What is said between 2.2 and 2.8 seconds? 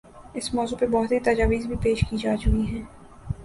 جا چکی